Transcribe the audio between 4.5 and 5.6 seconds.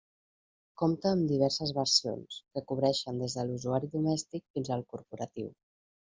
fins al corporatiu.